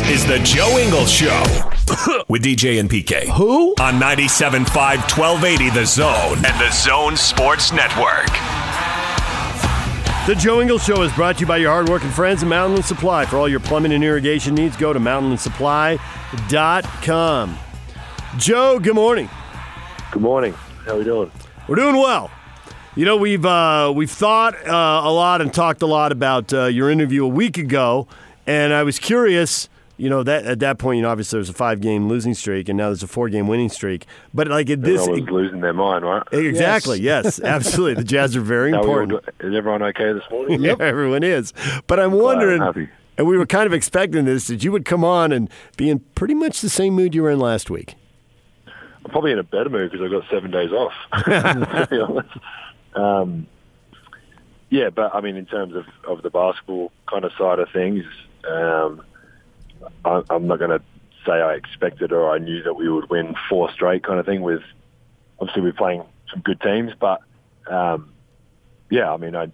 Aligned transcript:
This 0.00 0.22
is 0.22 0.26
the 0.26 0.38
Joe 0.38 0.78
Ingles 0.78 1.12
Show 1.12 1.44
with 2.28 2.42
DJ 2.42 2.80
and 2.80 2.88
PK. 2.88 3.24
Who? 3.36 3.74
On 3.80 4.00
97.5 4.00 4.66
1280 4.66 5.68
The 5.70 5.84
Zone 5.84 6.36
and 6.38 6.58
the 6.58 6.70
Zone 6.70 7.18
Sports 7.18 7.70
Network. 7.72 8.28
The 10.26 10.34
Joe 10.40 10.62
Ingles 10.62 10.82
Show 10.84 11.02
is 11.02 11.12
brought 11.12 11.34
to 11.36 11.42
you 11.42 11.46
by 11.46 11.58
your 11.58 11.70
hardworking 11.70 12.08
friends 12.08 12.42
at 12.42 12.48
Mountain 12.48 12.82
Supply. 12.82 13.26
For 13.26 13.36
all 13.36 13.46
your 13.46 13.60
plumbing 13.60 13.92
and 13.92 14.02
irrigation 14.02 14.54
needs, 14.54 14.74
go 14.74 14.94
to 14.94 14.98
mountainsupply.com. 14.98 17.58
Joe, 18.38 18.78
good 18.78 18.94
morning. 18.94 19.28
Good 20.12 20.22
morning. 20.22 20.54
How 20.86 20.94
are 20.94 20.98
we 20.98 21.04
doing? 21.04 21.30
We're 21.68 21.76
doing 21.76 21.96
well. 21.96 22.30
You 22.96 23.04
know, 23.04 23.18
we've 23.18 23.44
uh, 23.44 23.92
we've 23.94 24.10
thought 24.10 24.54
uh, 24.66 25.02
a 25.04 25.12
lot 25.12 25.42
and 25.42 25.52
talked 25.52 25.82
a 25.82 25.86
lot 25.86 26.10
about 26.10 26.54
uh, 26.54 26.64
your 26.66 26.90
interview 26.90 27.26
a 27.26 27.28
week 27.28 27.58
ago, 27.58 28.08
and 28.46 28.72
I 28.72 28.82
was 28.82 28.98
curious. 28.98 29.68
You 30.00 30.08
know 30.08 30.22
that 30.22 30.46
at 30.46 30.60
that 30.60 30.78
point, 30.78 30.96
you 30.96 31.02
know, 31.02 31.10
obviously 31.10 31.36
there 31.36 31.40
was 31.40 31.50
a 31.50 31.54
five-game 31.54 32.08
losing 32.08 32.32
streak, 32.34 32.68
and 32.68 32.78
now 32.78 32.86
there's 32.86 33.02
a 33.02 33.06
four-game 33.06 33.46
winning 33.46 33.68
streak. 33.68 34.06
But 34.32 34.48
like 34.48 34.70
at 34.70 34.82
this, 34.82 35.02
Everyone 35.02 35.20
was 35.26 35.30
losing 35.30 35.60
their 35.60 35.74
mind, 35.74 36.04
right? 36.04 36.22
exactly, 36.32 37.00
yes, 37.00 37.38
absolutely. 37.44 37.94
The 38.02 38.04
Jazz 38.04 38.34
are 38.34 38.40
very 38.40 38.70
How 38.72 38.82
we 38.82 38.88
all 38.88 39.00
important. 39.00 39.34
is 39.40 39.54
everyone 39.54 39.82
okay 39.82 40.12
this 40.12 40.24
morning? 40.30 40.62
Yeah, 40.70 40.76
everyone 40.80 41.22
is. 41.22 41.52
But 41.86 42.00
I'm 42.00 42.10
Glad, 42.12 42.22
wondering, 42.22 42.62
I'm 42.62 42.88
and 43.18 43.26
we 43.26 43.36
were 43.36 43.44
kind 43.44 43.66
of 43.66 43.74
expecting 43.74 44.24
this, 44.24 44.46
that 44.46 44.64
you 44.64 44.72
would 44.72 44.86
come 44.86 45.04
on 45.04 45.32
and 45.32 45.50
be 45.76 45.90
in 45.90 45.98
pretty 46.14 46.32
much 46.32 46.62
the 46.62 46.70
same 46.70 46.94
mood 46.94 47.14
you 47.14 47.22
were 47.22 47.30
in 47.30 47.38
last 47.38 47.68
week. 47.68 47.94
I'm 48.66 49.10
probably 49.10 49.32
in 49.32 49.38
a 49.38 49.42
better 49.42 49.68
mood 49.68 49.90
because 49.90 50.02
I've 50.02 50.10
got 50.10 50.30
seven 50.30 50.50
days 50.50 50.70
off. 50.72 50.94
to 51.26 51.88
be 51.90 52.00
honest. 52.00 52.28
Um, 52.94 53.46
yeah, 54.70 54.88
but 54.88 55.14
I 55.14 55.20
mean, 55.20 55.36
in 55.36 55.44
terms 55.44 55.74
of, 55.74 55.84
of 56.08 56.22
the 56.22 56.30
basketball 56.30 56.90
kind 57.06 57.26
of 57.26 57.32
side 57.36 57.58
of 57.58 57.68
things, 57.70 58.04
um, 58.48 59.02
I'm 60.04 60.46
not 60.46 60.58
going 60.58 60.78
to 60.78 60.82
say 61.26 61.32
I 61.32 61.54
expected 61.54 62.12
or 62.12 62.30
I 62.30 62.38
knew 62.38 62.62
that 62.62 62.74
we 62.74 62.88
would 62.88 63.10
win 63.10 63.34
four 63.48 63.70
straight 63.72 64.02
kind 64.02 64.18
of 64.18 64.26
thing. 64.26 64.42
With 64.42 64.62
obviously 65.38 65.62
we're 65.62 65.72
playing 65.72 66.04
some 66.30 66.40
good 66.40 66.60
teams, 66.60 66.92
but 66.98 67.20
um, 67.68 68.12
yeah, 68.90 69.12
I 69.12 69.16
mean, 69.16 69.36
I, 69.36 69.50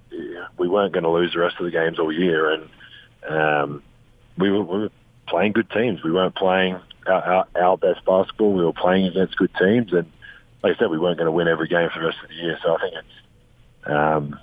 we 0.58 0.68
weren't 0.68 0.92
going 0.92 1.04
to 1.04 1.10
lose 1.10 1.32
the 1.32 1.40
rest 1.40 1.56
of 1.58 1.64
the 1.64 1.70
games 1.70 1.98
all 1.98 2.12
year, 2.12 2.50
and 2.50 2.68
um, 3.28 3.82
we, 4.38 4.50
were, 4.50 4.62
we 4.62 4.78
were 4.80 4.90
playing 5.28 5.52
good 5.52 5.70
teams. 5.70 6.02
We 6.02 6.12
weren't 6.12 6.34
playing 6.34 6.80
our, 7.06 7.22
our, 7.22 7.46
our 7.54 7.76
best 7.76 8.04
basketball. 8.04 8.52
We 8.52 8.64
were 8.64 8.72
playing 8.72 9.06
against 9.06 9.36
good 9.36 9.50
teams, 9.58 9.92
and 9.92 10.10
like 10.62 10.76
I 10.76 10.78
said, 10.78 10.90
we 10.90 10.98
weren't 10.98 11.18
going 11.18 11.26
to 11.26 11.32
win 11.32 11.48
every 11.48 11.68
game 11.68 11.88
for 11.92 12.00
the 12.00 12.06
rest 12.06 12.18
of 12.22 12.28
the 12.28 12.34
year. 12.34 12.58
So 12.62 12.76
I 12.76 12.80
think 12.80 12.94
it's 12.94 13.90
um, 13.90 14.40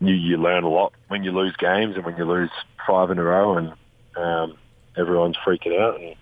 you, 0.00 0.14
you 0.14 0.36
learn 0.38 0.64
a 0.64 0.68
lot 0.68 0.92
when 1.08 1.22
you 1.22 1.30
lose 1.30 1.54
games 1.56 1.96
and 1.96 2.04
when 2.04 2.16
you 2.16 2.24
lose 2.24 2.50
five 2.86 3.10
in 3.10 3.18
a 3.18 3.22
row, 3.22 3.56
and 3.58 3.72
um, 4.16 4.56
everyone's 4.96 5.36
freaking 5.46 5.78
out. 5.78 6.00
And 6.00 6.16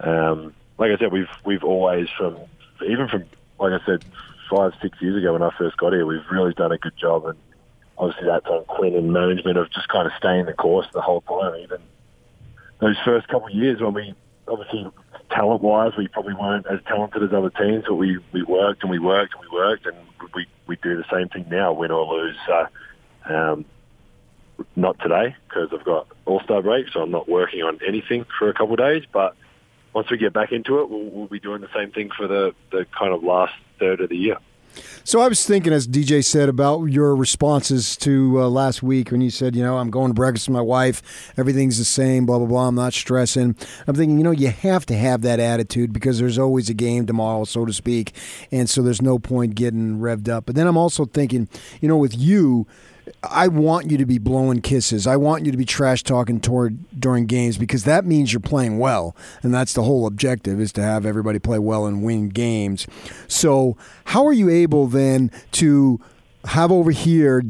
um, 0.00 0.54
like 0.78 0.90
I 0.90 0.98
said, 0.98 1.12
we've 1.12 1.28
we've 1.44 1.64
always 1.64 2.08
from 2.16 2.38
even 2.86 3.08
from 3.08 3.24
like 3.58 3.72
I 3.80 3.84
said 3.84 4.02
five 4.50 4.72
six 4.80 5.00
years 5.00 5.16
ago 5.16 5.32
when 5.32 5.42
I 5.42 5.50
first 5.58 5.76
got 5.76 5.92
here, 5.92 6.06
we've 6.06 6.20
really 6.30 6.54
done 6.54 6.72
a 6.72 6.78
good 6.78 6.96
job, 7.00 7.26
and 7.26 7.38
obviously 7.96 8.26
that's 8.26 8.46
on 8.46 8.64
Quin 8.64 8.94
and 8.94 9.12
management 9.12 9.58
of 9.58 9.70
just 9.72 9.88
kind 9.88 10.06
of 10.06 10.12
staying 10.18 10.46
the 10.46 10.54
course 10.54 10.86
the 10.92 11.00
whole 11.00 11.20
time, 11.22 11.56
even 11.62 11.78
those 12.80 12.96
first 13.04 13.28
couple 13.28 13.48
of 13.48 13.54
years 13.54 13.80
when 13.80 13.94
we 13.94 14.14
obviously 14.46 14.86
talent 15.30 15.62
wise 15.62 15.92
we 15.98 16.08
probably 16.08 16.34
weren't 16.34 16.66
as 16.70 16.78
talented 16.86 17.22
as 17.22 17.32
other 17.32 17.50
teams, 17.50 17.84
but 17.86 17.96
we, 17.96 18.18
we 18.32 18.42
worked 18.44 18.82
and 18.82 18.90
we 18.90 18.98
worked 18.98 19.34
and 19.34 19.42
we 19.42 19.56
worked 19.56 19.86
and 19.86 19.96
we, 20.34 20.46
we 20.66 20.76
do 20.76 20.96
the 20.96 21.04
same 21.12 21.28
thing 21.28 21.44
now, 21.50 21.72
win 21.72 21.90
or 21.90 22.04
lose. 22.06 22.36
So 22.46 23.34
um, 23.34 23.64
not 24.76 24.98
today 25.00 25.34
because 25.48 25.68
I've 25.72 25.84
got 25.84 26.08
All 26.26 26.40
Star 26.40 26.62
break, 26.62 26.88
so 26.92 27.02
I'm 27.02 27.10
not 27.10 27.28
working 27.28 27.62
on 27.62 27.78
anything 27.86 28.24
for 28.38 28.48
a 28.48 28.54
couple 28.54 28.74
of 28.74 28.78
days. 28.78 29.04
But 29.12 29.34
once 29.92 30.10
we 30.10 30.18
get 30.18 30.32
back 30.32 30.52
into 30.52 30.80
it, 30.80 30.90
we'll, 30.90 31.04
we'll 31.04 31.26
be 31.26 31.40
doing 31.40 31.60
the 31.60 31.68
same 31.74 31.90
thing 31.90 32.10
for 32.16 32.26
the, 32.26 32.54
the 32.70 32.86
kind 32.98 33.12
of 33.12 33.22
last 33.22 33.54
third 33.78 34.00
of 34.00 34.08
the 34.08 34.16
year. 34.16 34.38
So 35.04 35.20
I 35.20 35.28
was 35.28 35.44
thinking, 35.44 35.72
as 35.72 35.88
DJ 35.88 36.24
said, 36.24 36.48
about 36.48 36.84
your 36.84 37.16
responses 37.16 37.96
to 37.98 38.42
uh, 38.42 38.48
last 38.48 38.82
week 38.82 39.10
when 39.10 39.20
you 39.20 39.30
said, 39.30 39.56
you 39.56 39.62
know, 39.62 39.78
I'm 39.78 39.90
going 39.90 40.10
to 40.10 40.14
breakfast 40.14 40.48
with 40.48 40.54
my 40.54 40.60
wife, 40.60 41.32
everything's 41.36 41.78
the 41.78 41.84
same, 41.84 42.26
blah 42.26 42.38
blah 42.38 42.46
blah. 42.46 42.68
I'm 42.68 42.74
not 42.74 42.92
stressing. 42.92 43.56
I'm 43.86 43.94
thinking, 43.94 44.18
you 44.18 44.24
know, 44.24 44.30
you 44.30 44.48
have 44.48 44.86
to 44.86 44.96
have 44.96 45.22
that 45.22 45.40
attitude 45.40 45.92
because 45.92 46.18
there's 46.18 46.38
always 46.38 46.68
a 46.68 46.74
game 46.74 47.06
tomorrow, 47.06 47.44
so 47.44 47.64
to 47.64 47.72
speak, 47.72 48.14
and 48.52 48.68
so 48.68 48.82
there's 48.82 49.02
no 49.02 49.18
point 49.18 49.54
getting 49.54 49.98
revved 49.98 50.28
up. 50.28 50.46
But 50.46 50.54
then 50.54 50.66
I'm 50.66 50.76
also 50.76 51.04
thinking, 51.06 51.48
you 51.80 51.88
know, 51.88 51.96
with 51.96 52.16
you. 52.16 52.66
I 53.22 53.48
want 53.48 53.90
you 53.90 53.98
to 53.98 54.06
be 54.06 54.18
blowing 54.18 54.60
kisses. 54.60 55.06
I 55.06 55.16
want 55.16 55.44
you 55.44 55.52
to 55.52 55.58
be 55.58 55.64
trash 55.64 56.02
talking 56.02 56.40
toward 56.40 56.78
during 56.98 57.26
games 57.26 57.58
because 57.58 57.84
that 57.84 58.04
means 58.04 58.32
you're 58.32 58.40
playing 58.40 58.78
well, 58.78 59.14
and 59.42 59.52
that's 59.52 59.72
the 59.72 59.82
whole 59.82 60.06
objective 60.06 60.60
is 60.60 60.72
to 60.72 60.82
have 60.82 61.06
everybody 61.06 61.38
play 61.38 61.58
well 61.58 61.86
and 61.86 62.02
win 62.02 62.28
games. 62.28 62.86
So, 63.26 63.76
how 64.06 64.26
are 64.26 64.32
you 64.32 64.48
able 64.50 64.86
then 64.86 65.30
to 65.52 66.00
have 66.44 66.72
over 66.72 66.90
here 66.90 67.42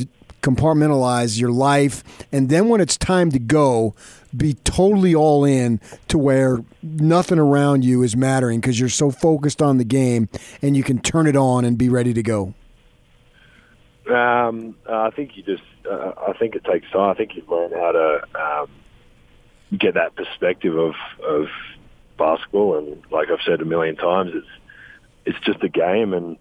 compartmentalize 0.42 1.38
your 1.38 1.50
life, 1.50 2.04
and 2.32 2.48
then 2.48 2.68
when 2.68 2.80
it's 2.80 2.96
time 2.96 3.30
to 3.32 3.38
go, 3.38 3.94
be 4.36 4.54
totally 4.64 5.14
all 5.14 5.44
in 5.44 5.80
to 6.08 6.18
where 6.18 6.58
nothing 6.82 7.38
around 7.38 7.84
you 7.84 8.02
is 8.02 8.16
mattering 8.16 8.60
because 8.60 8.78
you're 8.78 8.88
so 8.88 9.10
focused 9.10 9.62
on 9.62 9.78
the 9.78 9.84
game 9.84 10.28
and 10.62 10.76
you 10.76 10.82
can 10.82 10.98
turn 10.98 11.26
it 11.26 11.36
on 11.36 11.64
and 11.64 11.78
be 11.78 11.88
ready 11.88 12.12
to 12.12 12.22
go? 12.22 12.54
Um, 14.08 14.76
uh, 14.88 15.02
I 15.02 15.10
think 15.10 15.36
you 15.36 15.42
just. 15.42 15.62
Uh, 15.88 16.12
I 16.28 16.32
think 16.38 16.54
it 16.54 16.64
takes 16.64 16.90
time. 16.90 17.10
I 17.10 17.14
think 17.14 17.34
you 17.34 17.42
learn 17.48 17.72
how 17.72 17.92
to 17.92 18.22
um, 18.40 18.70
get 19.78 19.94
that 19.94 20.16
perspective 20.16 20.76
of 20.76 20.94
of 21.26 21.46
basketball, 22.16 22.78
and 22.78 23.02
like 23.10 23.28
I've 23.30 23.42
said 23.44 23.60
a 23.60 23.64
million 23.64 23.96
times, 23.96 24.32
it's 24.34 24.46
it's 25.26 25.40
just 25.44 25.62
a 25.62 25.68
game, 25.68 26.14
and 26.14 26.36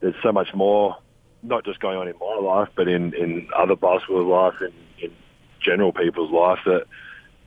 there's 0.00 0.16
so 0.22 0.32
much 0.32 0.54
more. 0.54 0.96
Not 1.42 1.64
just 1.64 1.78
going 1.78 1.98
on 1.98 2.08
in 2.08 2.14
my 2.18 2.36
life, 2.36 2.68
but 2.74 2.88
in 2.88 3.14
in 3.14 3.48
other 3.56 3.76
basketball 3.76 4.26
life, 4.26 4.54
and 4.60 4.72
in 4.98 5.12
general 5.60 5.92
people's 5.92 6.32
life 6.32 6.60
that. 6.66 6.86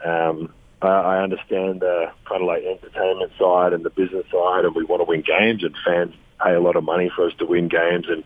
Um, 0.06 0.54
I, 0.80 0.88
I 0.88 1.24
understand 1.24 1.80
the 1.80 2.12
kind 2.30 2.44
of 2.44 2.48
like 2.48 2.64
entertainment 2.64 3.32
side 3.40 3.74
and 3.74 3.84
the 3.84 3.90
business 3.90 4.26
side, 4.32 4.64
and 4.64 4.76
we 4.76 4.84
want 4.84 5.02
to 5.02 5.06
win 5.06 5.24
games, 5.24 5.64
and 5.64 5.76
fans 5.84 6.14
pay 6.44 6.54
a 6.54 6.60
lot 6.60 6.76
of 6.76 6.84
money 6.84 7.12
for 7.16 7.26
us 7.26 7.34
to 7.40 7.48
win 7.48 7.68
games, 7.68 8.06
and 8.08 8.24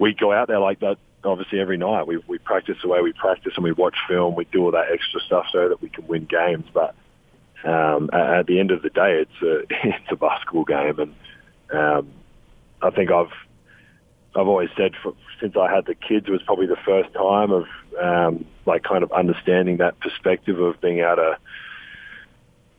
we 0.00 0.14
go 0.14 0.32
out 0.32 0.48
there 0.48 0.58
like 0.58 0.80
that 0.80 0.96
obviously 1.22 1.60
every 1.60 1.76
night. 1.76 2.06
We 2.06 2.16
we 2.26 2.38
practice 2.38 2.78
the 2.82 2.88
way 2.88 3.00
we 3.02 3.12
practice 3.12 3.52
and 3.54 3.62
we 3.62 3.72
watch 3.72 3.96
film. 4.08 4.34
We 4.34 4.46
do 4.46 4.64
all 4.64 4.72
that 4.72 4.90
extra 4.90 5.20
stuff 5.20 5.46
so 5.52 5.68
that 5.68 5.80
we 5.80 5.90
can 5.90 6.06
win 6.08 6.24
games. 6.24 6.66
But 6.72 6.94
um, 7.62 8.10
at, 8.12 8.46
the 8.46 8.58
end 8.58 8.70
of 8.70 8.82
the 8.82 8.88
day, 8.88 9.22
it's 9.22 9.42
a 9.42 9.60
it's 9.88 10.10
a 10.10 10.16
basketball 10.16 10.64
game, 10.64 10.98
and 10.98 11.14
um, 11.72 12.08
I 12.82 12.90
think 12.90 13.10
I've 13.12 13.32
I've 14.34 14.48
always 14.48 14.70
said 14.76 14.92
for, 15.02 15.14
since 15.40 15.54
I 15.56 15.72
had 15.72 15.86
the 15.86 15.94
kids 15.94 16.26
it 16.26 16.32
was 16.32 16.42
probably 16.42 16.66
the 16.66 16.78
first 16.84 17.12
time 17.12 17.52
of 17.52 17.66
um, 18.00 18.46
like 18.64 18.82
kind 18.82 19.04
of 19.04 19.12
understanding 19.12 19.76
that 19.78 20.00
perspective 20.00 20.58
of 20.58 20.80
being 20.80 21.00
able 21.00 21.16
to 21.16 21.38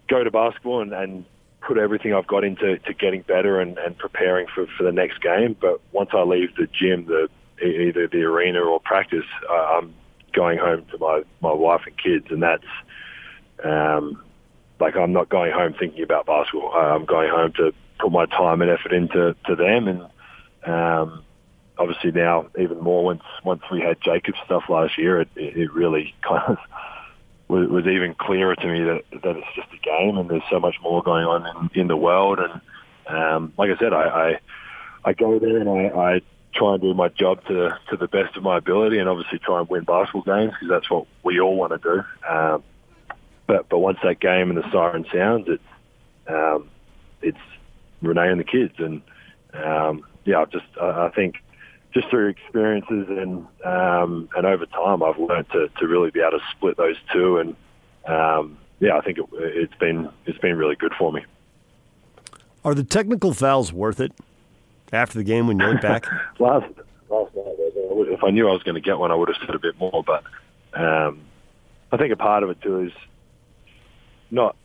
go 0.09 0.23
to 0.23 0.31
basketball 0.31 0.81
and, 0.81 0.93
and 0.93 1.25
put 1.61 1.77
everything 1.77 2.13
I've 2.13 2.27
got 2.27 2.43
into 2.43 2.77
to 2.79 2.93
getting 2.93 3.21
better 3.21 3.59
and, 3.59 3.77
and 3.77 3.97
preparing 3.97 4.47
for, 4.53 4.65
for 4.77 4.83
the 4.83 4.91
next 4.91 5.21
game. 5.21 5.55
But 5.59 5.79
once 5.91 6.09
I 6.13 6.23
leave 6.23 6.55
the 6.55 6.67
gym, 6.67 7.05
the 7.05 7.29
either 7.63 8.07
the 8.07 8.23
arena 8.23 8.59
or 8.59 8.79
practice, 8.79 9.25
uh, 9.49 9.53
I'm 9.53 9.93
going 10.33 10.57
home 10.57 10.85
to 10.91 10.97
my, 10.97 11.23
my 11.41 11.53
wife 11.53 11.81
and 11.85 11.97
kids, 11.97 12.27
and 12.29 12.41
that's 12.41 12.65
um, 13.63 14.21
like 14.79 14.95
I'm 14.95 15.13
not 15.13 15.29
going 15.29 15.51
home 15.51 15.75
thinking 15.77 16.03
about 16.03 16.25
basketball. 16.25 16.73
I'm 16.73 17.05
going 17.05 17.29
home 17.29 17.53
to 17.57 17.71
put 17.99 18.11
my 18.11 18.25
time 18.25 18.61
and 18.61 18.71
effort 18.71 18.93
into 18.93 19.35
to 19.45 19.55
them, 19.55 19.87
and 19.87 20.01
um, 20.65 21.23
obviously 21.77 22.11
now 22.11 22.47
even 22.59 22.79
more 22.79 23.03
once 23.03 23.23
once 23.43 23.61
we 23.71 23.81
had 23.81 24.01
Jacob's 24.01 24.39
stuff 24.45 24.63
last 24.69 24.97
year, 24.97 25.21
it 25.21 25.29
it 25.35 25.71
really 25.71 26.15
kind 26.27 26.43
of 26.47 26.57
was, 27.51 27.67
was 27.69 27.85
even 27.85 28.15
clearer 28.15 28.55
to 28.55 28.67
me 28.67 28.83
that 28.83 29.03
that 29.23 29.35
it's 29.35 29.55
just 29.55 29.67
a 29.73 29.77
game, 29.77 30.17
and 30.17 30.29
there's 30.29 30.43
so 30.49 30.59
much 30.59 30.75
more 30.81 31.03
going 31.03 31.25
on 31.25 31.69
in, 31.73 31.81
in 31.81 31.87
the 31.87 31.97
world. 31.97 32.39
And 32.39 32.61
um, 33.07 33.53
like 33.57 33.69
I 33.69 33.77
said, 33.77 33.93
I, 33.93 34.03
I 34.03 34.39
I 35.09 35.13
go 35.13 35.37
there 35.37 35.57
and 35.57 35.69
I, 35.69 35.87
I 35.87 36.21
try 36.55 36.73
and 36.73 36.81
do 36.81 36.93
my 36.93 37.09
job 37.09 37.43
to 37.47 37.77
to 37.89 37.97
the 37.97 38.07
best 38.07 38.37
of 38.37 38.43
my 38.43 38.57
ability, 38.57 38.99
and 38.99 39.09
obviously 39.09 39.39
try 39.39 39.59
and 39.59 39.69
win 39.69 39.83
basketball 39.83 40.21
games 40.21 40.53
because 40.53 40.69
that's 40.69 40.89
what 40.89 41.05
we 41.23 41.39
all 41.41 41.57
want 41.57 41.73
to 41.73 41.77
do. 41.77 42.03
Um, 42.27 42.63
but 43.47 43.67
but 43.67 43.79
once 43.79 43.99
that 44.03 44.21
game 44.21 44.49
and 44.49 44.57
the 44.57 44.71
siren 44.71 45.05
sounds, 45.13 45.47
it's 45.49 45.63
um, 46.27 46.69
it's 47.21 47.37
Renae 48.01 48.31
and 48.31 48.39
the 48.39 48.45
kids. 48.45 48.75
And 48.77 49.01
um, 49.53 50.05
yeah, 50.23 50.45
just 50.49 50.65
I, 50.81 51.07
I 51.07 51.11
think 51.13 51.35
just 51.93 52.09
through 52.09 52.29
experiences 52.29 53.07
and 53.09 53.45
um, 53.65 54.29
and 54.35 54.45
over 54.45 54.65
time, 54.65 55.03
I've 55.03 55.17
learned 55.17 55.49
to, 55.51 55.69
to 55.79 55.87
really 55.87 56.11
be 56.11 56.21
able 56.21 56.39
to 56.39 56.45
split 56.55 56.77
those 56.77 56.95
two. 57.11 57.37
And 57.37 57.55
um, 58.05 58.57
yeah, 58.79 58.97
I 58.97 59.01
think 59.01 59.17
it, 59.17 59.25
it's 59.33 59.75
been 59.75 60.09
it's 60.25 60.37
been 60.39 60.57
really 60.57 60.75
good 60.75 60.93
for 60.97 61.11
me. 61.11 61.23
Are 62.63 62.73
the 62.73 62.83
technical 62.83 63.33
fouls 63.33 63.73
worth 63.73 63.99
it 63.99 64.13
after 64.93 65.17
the 65.17 65.23
game 65.23 65.47
when 65.47 65.59
you 65.59 65.65
look 65.65 65.81
back? 65.81 66.05
last 66.39 66.67
last 67.09 67.35
night, 67.35 67.55
if 67.57 68.23
I 68.23 68.29
knew 68.29 68.47
I 68.47 68.53
was 68.53 68.63
going 68.63 68.75
to 68.75 68.81
get 68.81 68.97
one, 68.97 69.11
I 69.11 69.15
would 69.15 69.29
have 69.29 69.37
said 69.45 69.55
a 69.55 69.59
bit 69.59 69.77
more. 69.79 70.03
But 70.05 70.23
um, 70.73 71.21
I 71.91 71.97
think 71.97 72.13
a 72.13 72.17
part 72.17 72.43
of 72.43 72.49
it 72.49 72.61
too 72.61 72.83
is 72.83 72.93
not 74.29 74.55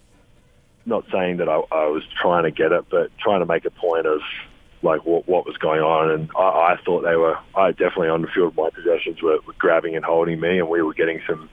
not 0.84 1.04
saying 1.12 1.38
that 1.38 1.48
I, 1.48 1.56
I 1.72 1.86
was 1.86 2.04
trying 2.20 2.44
to 2.44 2.52
get 2.52 2.70
it, 2.70 2.84
but 2.88 3.10
trying 3.18 3.40
to 3.40 3.46
make 3.46 3.64
a 3.64 3.70
point 3.70 4.06
of 4.06 4.20
like 4.86 5.04
what 5.04 5.28
what 5.28 5.44
was 5.44 5.56
going 5.58 5.80
on. 5.80 6.10
And 6.10 6.30
I, 6.36 6.74
I 6.74 6.76
thought 6.84 7.02
they 7.02 7.16
were. 7.16 7.38
I 7.54 7.72
definitely 7.72 8.08
on 8.08 8.22
the 8.22 8.28
field, 8.28 8.56
my 8.56 8.70
possessions 8.70 9.20
were, 9.20 9.38
were 9.46 9.52
grabbing 9.58 9.96
and 9.96 10.04
holding 10.04 10.40
me, 10.40 10.58
and 10.58 10.68
we 10.68 10.80
were 10.82 10.94
getting 10.94 11.20
some 11.26 11.50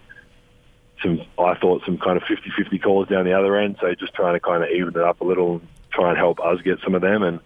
some. 1.02 1.22
I 1.38 1.56
thought 1.56 1.84
some 1.86 1.98
kind 1.98 2.18
of 2.18 2.24
50-50 2.24 2.82
calls 2.82 3.10
down 3.10 3.26
the 3.26 3.38
other 3.38 3.58
end. 3.58 3.78
So 3.82 3.94
just 3.96 4.14
trying 4.14 4.36
to 4.36 4.40
kind 4.40 4.64
of 4.64 4.70
even 4.70 4.90
it 4.90 4.98
up 4.98 5.20
a 5.20 5.26
little, 5.26 5.62
try 5.92 6.10
and 6.10 6.18
help 6.18 6.40
us 6.40 6.62
get 6.62 6.80
some 6.84 6.96
of 6.96 7.02
them. 7.02 7.24
And 7.24 7.40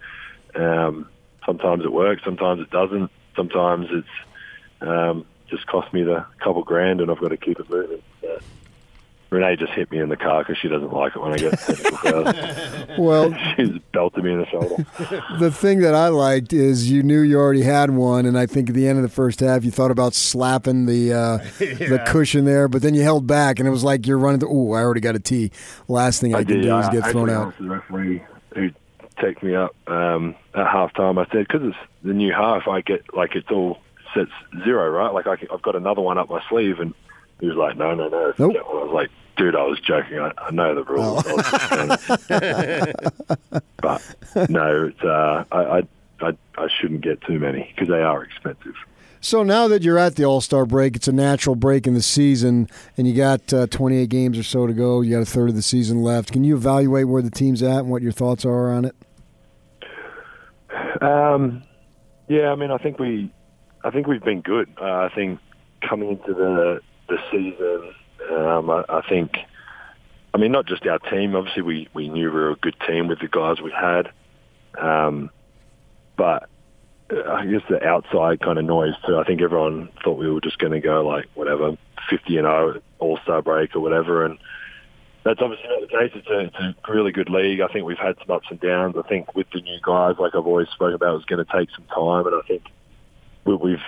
um, 0.55 1.09
sometimes 1.45 1.83
it 1.83 1.91
works, 1.91 2.23
sometimes 2.23 2.61
it 2.61 2.69
doesn't. 2.69 3.09
Sometimes 3.35 3.87
it's 3.91 4.87
um, 4.87 5.25
just 5.49 5.65
cost 5.67 5.93
me 5.93 6.03
the 6.03 6.25
couple 6.43 6.63
grand, 6.63 7.01
and 7.01 7.09
I've 7.09 7.19
got 7.19 7.29
to 7.29 7.37
keep 7.37 7.59
it 7.59 7.69
moving. 7.69 8.01
So. 8.21 8.39
Renae 9.29 9.59
just 9.59 9.73
hit 9.73 9.91
me 9.91 9.99
in 9.99 10.09
the 10.09 10.15
car 10.15 10.43
because 10.43 10.57
she 10.57 10.69
doesn't 10.69 10.93
like 10.93 11.15
it 11.15 11.21
when 11.21 11.33
I 11.33 11.37
get 11.37 11.59
technical 11.59 11.97
fouls. 11.97 12.35
Well, 12.97 13.33
She's 13.55 13.69
belted 13.93 14.23
me 14.23 14.33
in 14.33 14.39
the 14.39 14.45
shoulder. 14.47 14.85
the 15.39 15.51
thing 15.51 15.79
that 15.81 15.93
I 15.93 16.07
liked 16.07 16.53
is 16.53 16.89
you 16.89 17.03
knew 17.03 17.21
you 17.21 17.37
already 17.37 17.63
had 17.63 17.91
one, 17.91 18.25
and 18.25 18.37
I 18.37 18.45
think 18.45 18.69
at 18.69 18.75
the 18.75 18.87
end 18.87 18.97
of 18.97 19.03
the 19.03 19.09
first 19.09 19.39
half 19.41 19.63
you 19.65 19.71
thought 19.71 19.91
about 19.91 20.13
slapping 20.13 20.85
the 20.85 21.13
uh, 21.13 21.37
the 21.59 22.03
cushion 22.07 22.45
there, 22.45 22.67
but 22.67 22.81
then 22.81 22.93
you 22.95 23.03
held 23.03 23.27
back, 23.27 23.59
and 23.59 23.67
it 23.67 23.71
was 23.71 23.83
like 23.83 24.07
you're 24.07 24.17
running. 24.17 24.39
The, 24.39 24.47
oh, 24.47 24.71
I 24.71 24.81
already 24.81 25.01
got 25.01 25.15
a 25.15 25.19
tee. 25.19 25.51
Last 25.87 26.21
thing 26.21 26.33
I, 26.33 26.39
I 26.39 26.43
can 26.43 26.55
did. 26.55 26.61
do 26.63 26.77
is 26.77 26.87
I 26.87 26.91
get 26.91 27.11
thrown 27.11 27.29
actually 27.29 27.33
out. 27.33 27.47
asked 27.47 27.57
The 27.59 27.69
referee 27.69 28.23
who 28.55 28.71
takes 29.21 29.43
me 29.43 29.55
up 29.55 29.75
um, 29.87 30.35
at 30.55 30.67
halftime. 30.67 31.19
I 31.19 31.29
said, 31.31 31.47
because 31.47 31.61
it's 31.63 31.77
the 32.03 32.13
new 32.13 32.31
half, 32.33 32.67
I 32.67 32.81
get 32.81 33.13
like 33.13 33.35
it's 33.35 33.49
all 33.51 33.79
sets 34.13 34.31
zero, 34.63 34.89
right? 34.89 35.13
Like 35.13 35.27
I 35.27 35.35
can, 35.35 35.49
I've 35.51 35.61
got 35.61 35.75
another 35.75 36.01
one 36.01 36.17
up 36.17 36.29
my 36.29 36.41
sleeve, 36.49 36.79
and 36.79 36.93
he 37.39 37.47
was 37.47 37.55
like, 37.57 37.77
no, 37.77 37.93
no, 37.95 38.07
no. 38.09 38.33
Nope. 38.37 38.55
I 38.57 38.73
was 38.73 38.91
like, 38.93 39.09
dude, 39.37 39.55
I 39.55 39.63
was 39.63 39.79
joking. 39.79 40.19
I, 40.19 40.31
I 40.37 40.51
know 40.51 40.73
the 40.75 40.83
rules. 40.83 41.25
I 41.25 41.33
was 41.33 41.45
just 42.07 42.27
trying- 42.27 43.61
but 43.81 44.49
no, 44.49 44.85
it's 44.87 45.01
uh, 45.03 45.43
I, 45.51 45.61
I 45.61 45.81
I 46.21 46.37
I 46.57 46.67
shouldn't 46.79 47.01
get 47.01 47.21
too 47.21 47.39
many 47.39 47.71
because 47.75 47.87
they 47.89 48.01
are 48.01 48.23
expensive. 48.23 48.73
So 49.19 49.41
now 49.43 49.67
that 49.67 49.81
you're 49.81 49.97
at 49.97 50.15
the 50.15 50.23
All 50.25 50.41
Star 50.41 50.65
break, 50.65 50.95
it's 50.95 51.07
a 51.07 51.11
natural 51.11 51.55
break 51.55 51.87
in 51.87 51.93
the 51.95 52.01
season, 52.03 52.67
and 52.97 53.07
you 53.07 53.15
got 53.15 53.51
uh, 53.51 53.65
28 53.67 54.09
games 54.09 54.37
or 54.37 54.43
so 54.43 54.67
to 54.67 54.73
go. 54.73 55.01
You 55.01 55.11
got 55.15 55.21
a 55.21 55.25
third 55.25 55.49
of 55.49 55.55
the 55.55 55.61
season 55.63 56.01
left. 56.03 56.31
Can 56.31 56.43
you 56.43 56.55
evaluate 56.55 57.07
where 57.07 57.21
the 57.23 57.31
team's 57.31 57.61
at 57.63 57.79
and 57.79 57.89
what 57.89 58.01
your 58.03 58.11
thoughts 58.11 58.45
are 58.45 58.71
on 58.71 58.85
it? 58.85 58.95
Um, 61.01 61.63
yeah, 62.27 62.51
I 62.51 62.55
mean, 62.55 62.71
I 62.71 62.77
think 62.77 62.99
we, 62.99 63.31
I 63.83 63.89
think 63.89 64.07
we've 64.07 64.23
been 64.23 64.41
good. 64.41 64.69
Uh, 64.79 64.85
I 64.85 65.09
think 65.13 65.39
coming 65.87 66.09
into 66.09 66.33
the 66.33 66.81
the 67.07 67.17
season, 67.31 67.93
um, 68.31 68.69
I, 68.69 68.83
I 68.89 69.01
think, 69.07 69.37
I 70.33 70.37
mean, 70.37 70.51
not 70.51 70.65
just 70.65 70.85
our 70.85 70.99
team. 70.99 71.35
Obviously, 71.35 71.61
we 71.61 71.87
we 71.93 72.09
knew 72.09 72.31
we 72.31 72.39
were 72.39 72.51
a 72.51 72.55
good 72.55 72.75
team 72.87 73.07
with 73.07 73.19
the 73.19 73.27
guys 73.27 73.61
we 73.61 73.71
had, 73.71 74.11
um, 74.77 75.29
but 76.15 76.49
uh, 77.11 77.23
I 77.29 77.45
guess 77.45 77.61
the 77.69 77.83
outside 77.83 78.41
kind 78.41 78.59
of 78.59 78.65
noise 78.65 78.93
too. 79.05 79.17
I 79.17 79.23
think 79.23 79.41
everyone 79.41 79.89
thought 80.03 80.17
we 80.17 80.29
were 80.29 80.41
just 80.41 80.59
going 80.59 80.73
to 80.73 80.81
go 80.81 81.05
like 81.05 81.25
whatever, 81.35 81.77
fifty 82.09 82.37
and 82.37 82.45
zero 82.45 82.81
All 82.99 83.17
Star 83.23 83.41
break 83.41 83.75
or 83.75 83.79
whatever, 83.79 84.25
and 84.25 84.37
that's 85.23 85.41
obviously 85.41 85.67
not 85.69 85.81
the 85.81 85.97
case. 85.97 86.11
It's 86.15 86.27
a, 86.27 86.39
it's 86.45 86.77
a 86.87 86.91
really 86.91 87.11
good 87.11 87.29
league. 87.29 87.61
I 87.61 87.67
think 87.67 87.85
we've 87.85 87.97
had 87.97 88.15
some 88.19 88.35
ups 88.35 88.47
and 88.49 88.59
downs. 88.59 88.95
I 88.97 89.07
think 89.07 89.35
with 89.35 89.47
the 89.53 89.61
new 89.61 89.79
guys, 89.81 90.15
like 90.19 90.35
I've 90.35 90.47
always 90.47 90.69
spoken 90.69 90.95
about, 90.95 91.15
it's 91.15 91.25
going 91.25 91.43
to 91.43 91.51
take 91.51 91.69
some 91.75 91.85
time, 91.93 92.27
and 92.27 92.35
I 92.35 92.47
think 92.47 92.63
we, 93.45 93.55
we've 93.55 93.83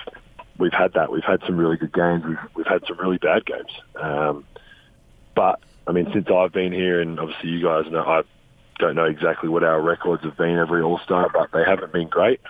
we've 0.59 0.73
had 0.73 0.93
that. 0.93 1.11
We've 1.11 1.23
had 1.23 1.41
some 1.45 1.57
really 1.57 1.77
good 1.77 1.93
games. 1.93 2.23
We've 2.25 2.37
we've 2.53 2.67
had 2.67 2.83
some 2.87 2.99
really 2.99 3.17
bad 3.17 3.45
games. 3.45 3.71
Um, 3.95 4.45
but 5.35 5.59
I 5.87 5.91
mean, 5.91 6.07
since 6.13 6.27
I've 6.29 6.51
been 6.51 6.73
here, 6.73 7.01
and 7.01 7.19
obviously 7.19 7.49
you 7.49 7.63
guys 7.63 7.89
know, 7.91 8.03
I 8.03 8.21
don't 8.77 8.95
know 8.95 9.05
exactly 9.05 9.49
what 9.49 9.63
our 9.63 9.81
records 9.81 10.23
have 10.23 10.37
been 10.37 10.57
every 10.57 10.81
All 10.81 10.99
Star, 10.99 11.29
but 11.33 11.51
they 11.51 11.63
haven't 11.63 11.91
been 11.91 12.09
great. 12.09 12.41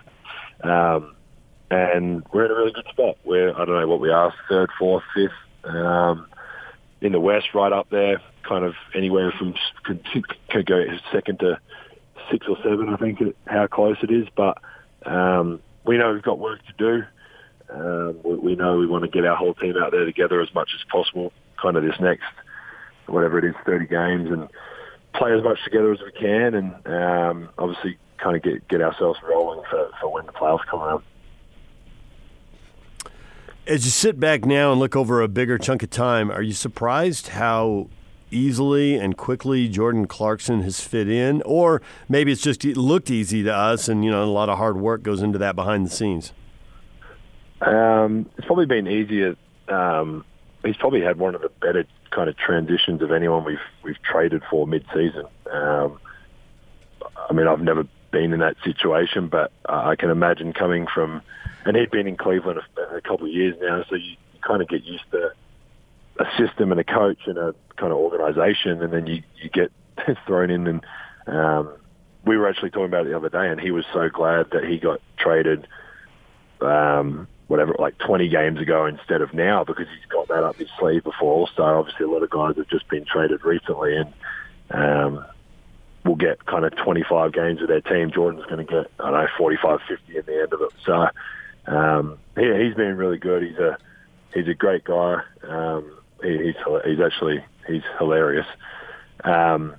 Um, 0.63 1.15
and 1.71 2.23
we're 2.33 2.45
in 2.45 2.51
a 2.51 2.55
really 2.55 2.71
good 2.71 2.87
spot. 2.89 3.17
We're 3.23 3.53
I 3.53 3.65
don't 3.65 3.79
know 3.79 3.87
what 3.87 4.01
we 4.01 4.09
are, 4.09 4.33
third, 4.49 4.69
fourth, 4.77 5.03
fifth. 5.13 5.31
Um, 5.63 6.27
in 7.01 7.11
the 7.11 7.19
West, 7.19 7.53
right 7.53 7.71
up 7.71 7.89
there, 7.89 8.21
kind 8.43 8.65
of 8.65 8.73
anywhere 8.93 9.31
from 9.37 9.53
could, 9.83 10.05
could 10.49 10.65
go 10.65 10.83
second 11.13 11.39
to 11.39 11.59
six 12.31 12.45
or 12.47 12.57
seven. 12.57 12.89
I 12.89 12.97
think 12.97 13.21
how 13.45 13.67
close 13.67 13.97
it 14.01 14.11
is, 14.11 14.27
but 14.35 14.57
um, 15.05 15.61
we 15.85 15.97
know 15.97 16.13
we've 16.13 16.23
got 16.23 16.39
work 16.39 16.59
to 16.65 16.73
do. 16.77 17.05
Um, 17.69 18.19
we, 18.23 18.35
we 18.35 18.55
know 18.55 18.77
we 18.77 18.87
want 18.87 19.03
to 19.03 19.09
get 19.09 19.25
our 19.25 19.35
whole 19.35 19.53
team 19.53 19.75
out 19.81 19.91
there 19.91 20.05
together 20.05 20.41
as 20.41 20.53
much 20.53 20.71
as 20.75 20.83
possible. 20.91 21.31
Kind 21.61 21.77
of 21.77 21.83
this 21.83 21.99
next, 21.99 22.23
whatever 23.07 23.37
it 23.39 23.45
is, 23.45 23.55
thirty 23.65 23.85
games, 23.85 24.29
and 24.31 24.49
play 25.13 25.33
as 25.33 25.43
much 25.43 25.63
together 25.63 25.91
as 25.91 25.99
we 25.99 26.11
can, 26.11 26.55
and 26.55 26.87
um, 26.87 27.49
obviously 27.57 27.97
kind 28.17 28.35
of 28.35 28.43
get 28.43 28.67
get 28.67 28.81
ourselves 28.81 29.19
rolling 29.27 29.63
for, 29.69 29.91
for 29.99 30.11
when 30.11 30.25
the 30.25 30.31
playoffs 30.31 30.65
come 30.69 30.81
around. 30.81 31.03
As 33.67 33.85
you 33.85 33.91
sit 33.91 34.19
back 34.19 34.45
now 34.45 34.71
and 34.71 34.79
look 34.79 34.95
over 34.95 35.21
a 35.21 35.27
bigger 35.27 35.59
chunk 35.59 35.83
of 35.83 35.91
time, 35.91 36.31
are 36.31 36.41
you 36.41 36.53
surprised 36.53 37.27
how 37.29 37.87
easily 38.31 38.95
and 38.95 39.15
quickly 39.15 39.67
Jordan 39.67 40.07
Clarkson 40.07 40.61
has 40.63 40.81
fit 40.81 41.07
in? 41.07 41.41
Or 41.43 41.81
maybe 42.07 42.31
it's 42.31 42.41
just 42.41 42.65
it 42.65 42.77
looked 42.77 43.11
easy 43.11 43.43
to 43.43 43.53
us 43.53 43.87
and, 43.87 44.03
you 44.03 44.09
know, 44.09 44.23
a 44.23 44.25
lot 44.25 44.49
of 44.49 44.57
hard 44.57 44.77
work 44.77 45.03
goes 45.03 45.21
into 45.21 45.37
that 45.37 45.55
behind 45.55 45.85
the 45.85 45.91
scenes? 45.91 46.33
Um, 47.61 48.29
it's 48.37 48.45
probably 48.45 48.65
been 48.65 48.87
easier. 48.87 49.35
Um, 49.67 50.25
he's 50.63 50.77
probably 50.77 51.01
had 51.01 51.17
one 51.17 51.35
of 51.35 51.41
the 51.41 51.49
better 51.61 51.85
kind 52.11 52.29
of 52.29 52.37
transitions 52.37 53.01
of 53.01 53.11
anyone 53.11 53.43
we've 53.43 53.57
we've 53.83 54.01
traded 54.01 54.43
for 54.49 54.65
mid-season. 54.65 55.25
Um, 55.51 55.99
I 57.29 57.33
mean, 57.33 57.47
I've 57.47 57.61
never 57.61 57.85
been 58.11 58.33
in 58.33 58.39
that 58.39 58.55
situation, 58.63 59.27
but 59.27 59.51
I 59.67 59.95
can 59.95 60.09
imagine 60.09 60.53
coming 60.53 60.87
from, 60.93 61.21
and 61.65 61.77
he'd 61.77 61.91
been 61.91 62.07
in 62.07 62.17
Cleveland 62.17 62.59
a, 62.77 62.95
a 62.95 63.01
couple 63.01 63.27
of 63.27 63.33
years 63.33 63.55
now, 63.61 63.83
so 63.89 63.95
you, 63.95 64.15
kind 64.41 64.61
of 64.61 64.69
get 64.69 64.83
used 64.85 65.03
to 65.11 65.31
a 66.17 66.25
system 66.37 66.71
and 66.71 66.79
a 66.79 66.83
coach 66.83 67.19
and 67.25 67.37
a 67.37 67.53
kind 67.75 67.91
of 67.91 67.97
organization, 67.97 68.81
and 68.81 68.93
then 68.93 69.05
you 69.05 69.21
you 69.41 69.49
get 69.49 69.71
thrown 70.25 70.49
in. 70.49 70.65
And 70.65 70.85
um, 71.27 71.73
we 72.25 72.37
were 72.37 72.47
actually 72.47 72.69
talking 72.69 72.85
about 72.85 73.05
it 73.05 73.09
the 73.09 73.17
other 73.17 73.29
day, 73.29 73.49
and 73.49 73.59
he 73.59 73.71
was 73.71 73.85
so 73.93 74.09
glad 74.09 74.47
that 74.51 74.63
he 74.63 74.77
got 74.77 75.01
traded. 75.17 75.67
Um, 76.61 77.27
whatever, 77.49 77.75
like 77.79 77.97
20 77.97 78.29
games 78.29 78.59
ago 78.59 78.85
instead 78.85 79.21
of 79.21 79.33
now 79.33 79.63
because 79.63 79.87
he's 79.87 80.05
got 80.09 80.27
that 80.29 80.43
up 80.43 80.55
his 80.55 80.69
sleeve 80.79 81.03
before 81.03 81.33
All 81.33 81.47
Star. 81.47 81.77
Obviously, 81.77 82.05
a 82.05 82.09
lot 82.09 82.23
of 82.23 82.29
guys 82.29 82.55
have 82.55 82.69
just 82.69 82.87
been 82.87 83.03
traded 83.03 83.43
recently 83.43 83.97
and 83.97 84.13
um, 84.71 85.25
will 86.05 86.15
get 86.15 86.45
kind 86.45 86.63
of 86.63 86.75
25 86.75 87.33
games 87.33 87.59
with 87.59 87.69
their 87.69 87.81
team. 87.81 88.11
Jordan's 88.11 88.45
going 88.45 88.65
to 88.65 88.71
get, 88.71 88.91
I 88.99 89.11
don't 89.11 89.13
know, 89.13 89.27
45, 89.37 89.79
50 89.87 90.17
in 90.17 90.25
the 90.25 90.41
end 90.41 90.53
of 90.53 90.61
it. 90.61 90.71
So 90.85 91.07
um, 91.75 92.19
he, 92.37 92.43
he's 92.65 92.75
been 92.75 92.95
really 92.95 93.17
good. 93.17 93.43
He's 93.43 93.57
a 93.57 93.77
he's 94.33 94.47
a 94.47 94.53
great 94.53 94.83
guy. 94.83 95.23
Um, 95.43 95.97
he, 96.21 96.37
he's 96.37 96.55
he's 96.85 96.99
actually 96.99 97.43
he's 97.67 97.83
hilarious. 97.97 98.47
Um, 99.23 99.75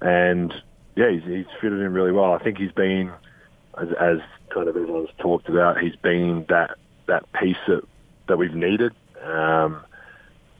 and 0.00 0.52
yeah, 0.96 1.10
he's, 1.10 1.22
he's 1.22 1.46
fitted 1.60 1.80
in 1.80 1.92
really 1.92 2.12
well. 2.12 2.32
I 2.32 2.42
think 2.42 2.58
he's 2.58 2.72
been, 2.72 3.12
as, 3.80 3.88
as 4.00 4.18
kind 4.50 4.68
of 4.68 4.76
everyone's 4.76 5.10
talked 5.18 5.48
about, 5.48 5.78
he's 5.78 5.96
been 5.96 6.44
that 6.48 6.76
that 7.08 7.30
piece 7.32 7.56
that 7.66 7.82
that 8.28 8.38
we've 8.38 8.54
needed. 8.54 8.92
Um, 9.24 9.84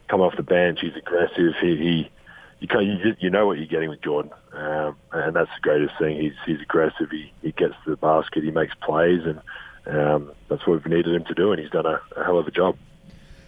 come 0.09 0.21
off 0.21 0.35
the 0.35 0.43
bench, 0.43 0.79
he's 0.81 0.95
aggressive. 0.95 1.53
He, 1.61 1.77
he 1.77 2.11
you 2.59 2.67
kind 2.67 2.87
you, 2.87 3.15
you 3.19 3.29
know 3.29 3.47
what 3.47 3.57
you're 3.57 3.67
getting 3.67 3.89
with 3.89 4.01
Jordan, 4.01 4.31
um, 4.53 4.97
and 5.13 5.35
that's 5.35 5.49
the 5.55 5.61
greatest 5.61 5.93
thing. 5.97 6.19
He's 6.19 6.33
he's 6.45 6.61
aggressive. 6.61 7.09
He 7.09 7.31
he 7.41 7.51
gets 7.51 7.73
to 7.85 7.91
the 7.91 7.97
basket. 7.97 8.43
He 8.43 8.51
makes 8.51 8.73
plays, 8.83 9.21
and 9.23 9.39
um, 9.87 10.31
that's 10.49 10.67
what 10.67 10.83
we've 10.83 10.97
needed 10.97 11.15
him 11.15 11.23
to 11.25 11.33
do. 11.33 11.51
And 11.51 11.61
he's 11.61 11.71
done 11.71 11.85
a, 11.85 12.01
a 12.17 12.23
hell 12.25 12.37
of 12.37 12.47
a 12.47 12.51
job. 12.51 12.75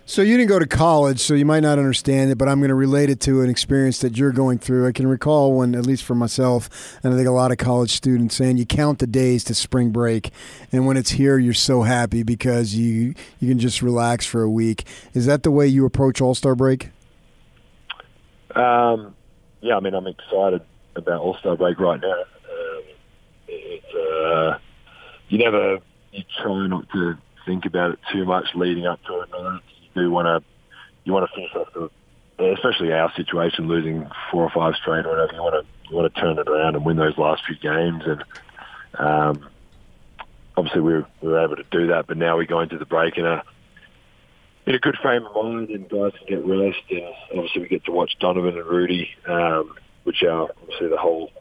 So 0.06 0.22
you 0.22 0.36
didn't 0.36 0.50
go 0.50 0.60
to 0.60 0.68
college, 0.68 1.20
so 1.20 1.34
you 1.36 1.46
might 1.46 1.62
not 1.62 1.78
understand 1.78 2.32
it, 2.32 2.38
but 2.38 2.50
I'm 2.50 2.60
going 2.60 2.70
to 2.70 2.76
relate 2.76 3.10
it 3.10 3.20
to 3.22 3.42
an 3.42 3.50
experience 3.50 4.00
that 4.00 4.18
you're 4.18 4.32
going 4.32 4.58
through. 4.58 4.88
I 4.88 4.92
can 4.92 5.08
recall 5.08 5.54
when, 5.54 5.74
at 5.76 5.86
least 5.86 6.04
for 6.04 6.16
myself, 6.16 6.98
and 7.04 7.14
I 7.14 7.18
think 7.18 7.28
a 7.28 7.32
lot 7.32 7.52
of 7.52 7.58
college 7.58 7.92
students 7.92 8.36
saying 8.36 8.58
you 8.58 8.66
count 8.66 9.00
the 9.00 9.08
days 9.08 9.44
to 9.46 9.56
spring 9.56 9.92
break, 9.92 10.32
and 10.72 10.86
when 10.86 10.98
it's 10.98 11.12
here, 11.12 11.38
you're 11.38 11.54
so 11.54 11.84
happy 11.84 12.24
because 12.24 12.76
you 12.76 13.14
you 13.40 13.48
can 13.48 13.60
just 13.60 13.82
relax 13.82 14.26
for 14.26 14.42
a 14.42 14.50
week. 14.50 14.86
Is 15.14 15.28
that 15.28 15.44
the 15.44 15.52
way 15.52 15.68
you 15.68 15.86
approach 15.86 16.20
All 16.20 16.36
Star 16.36 16.56
break? 16.56 16.90
Um, 18.56 19.16
yeah, 19.62 19.78
I 19.78 19.80
mean, 19.80 19.94
I'm 19.94 20.08
excited 20.08 20.62
about 20.96 21.22
All 21.22 21.38
Star 21.38 21.56
break 21.56 21.80
right 21.80 22.02
now. 22.02 22.24
Um, 23.48 24.60
you 25.30 25.38
never 25.38 25.78
you 26.12 26.24
try 26.42 26.68
not 26.68 26.90
to 26.92 27.18
think 27.46 27.66
about 27.66 27.92
it 27.92 28.00
too 28.12 28.26
much 28.26 28.48
leading 28.56 28.86
up 28.86 29.00
to 29.06 29.22
it. 29.22 29.30
Do 29.96 30.12
want 30.12 30.28
to 30.28 30.50
you 31.04 31.14
want 31.14 31.30
to 31.30 31.36
finish 31.36 31.56
off 31.56 31.74
the, 31.74 31.90
especially 32.54 32.92
our 32.92 33.12
situation, 33.14 33.68
losing 33.68 34.08
four 34.32 34.44
or 34.44 34.50
five 34.50 34.76
straight 34.76 35.06
or 35.06 35.10
whatever. 35.10 35.34
You 35.34 35.44
want 35.44 35.66
to 35.66 35.90
you 35.90 35.96
want 35.98 36.14
to 36.14 36.22
turn 36.22 36.38
it 36.38 36.48
around 36.48 36.76
and 36.76 36.86
win 36.86 36.98
those 36.98 37.18
last 37.18 37.44
few 37.46 37.56
games, 37.58 38.04
and 38.06 38.24
um, 38.98 39.50
obviously 40.56 40.82
we 40.82 40.94
were, 40.94 41.06
we 41.22 41.30
were 41.30 41.44
able 41.44 41.56
to 41.56 41.66
do 41.72 41.88
that. 41.88 42.08
But 42.08 42.18
now 42.18 42.38
we 42.38 42.46
go 42.46 42.62
into 42.62 42.78
the 42.78 42.86
break 42.86 43.18
in 43.18 43.26
a 43.26 43.44
in 44.66 44.76
a 44.76 44.80
good 44.80 44.96
frame 45.02 45.26
of 45.26 45.36
mind, 45.36 45.70
and 45.70 45.90
guys 45.90 46.14
can 46.18 46.28
get 46.28 46.46
rest, 46.46 46.80
and 46.90 47.14
obviously 47.36 47.62
we 47.64 47.68
get 47.68 47.86
to 47.86 47.92
watch 47.92 48.18
Donovan 48.20 48.58
and 48.58 48.66
Rudy, 48.66 49.10
um, 49.28 49.76
which 50.04 50.24
are 50.24 50.50
obviously 50.62 50.88
the 50.88 50.98
whole 50.98 51.32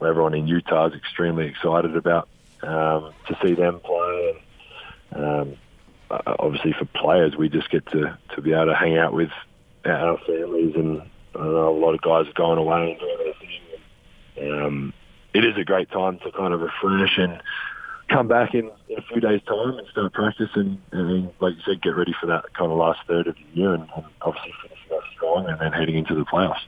everyone 0.00 0.34
in 0.34 0.46
Utah 0.46 0.86
is 0.86 0.94
extremely 0.94 1.46
excited 1.46 1.96
about 1.96 2.28
um, 2.62 3.12
to 3.26 3.36
see 3.42 3.54
them 3.54 3.80
play. 3.80 4.42
And, 5.10 5.24
um, 5.24 5.56
obviously, 6.10 6.74
for 6.78 6.84
players, 6.86 7.36
we 7.36 7.48
just 7.48 7.70
get 7.70 7.86
to, 7.86 8.18
to 8.34 8.42
be 8.42 8.52
able 8.52 8.66
to 8.66 8.74
hang 8.74 8.96
out 8.96 9.12
with 9.12 9.30
our 9.84 10.18
families, 10.26 10.74
and 10.74 11.02
I 11.34 11.44
know 11.44 11.68
a 11.68 11.78
lot 11.78 11.94
of 11.94 12.02
guys 12.02 12.26
are 12.26 12.34
going 12.34 12.58
away 12.58 12.90
and 12.90 13.00
doing 13.00 13.18
their 13.18 13.34
thing. 13.34 13.48
Um, 14.40 14.92
it 15.34 15.44
is 15.44 15.56
a 15.56 15.64
great 15.64 15.90
time 15.90 16.18
to 16.24 16.32
kind 16.32 16.54
of 16.54 16.60
refresh 16.60 17.18
and 17.18 17.42
come 18.08 18.28
back 18.28 18.54
in, 18.54 18.70
in 18.88 18.98
a 18.98 19.02
few 19.02 19.20
days' 19.20 19.42
time 19.46 19.78
and 19.78 19.86
start 19.88 20.12
practice 20.12 20.50
and, 20.54 20.78
like 21.40 21.54
you 21.54 21.62
said, 21.66 21.82
get 21.82 21.96
ready 21.96 22.14
for 22.18 22.26
that 22.26 22.44
kind 22.54 22.72
of 22.72 22.78
last 22.78 23.00
third 23.06 23.26
of 23.26 23.34
the 23.34 23.60
year 23.60 23.74
and, 23.74 23.82
and 23.94 24.06
obviously 24.22 24.52
finishing 24.62 24.96
up 24.96 25.02
strong 25.14 25.46
and 25.48 25.60
then 25.60 25.72
heading 25.72 25.96
into 25.96 26.14
the 26.14 26.24
playoffs. 26.24 26.64